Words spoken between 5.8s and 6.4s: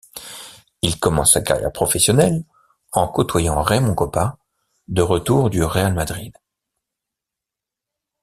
Madrid.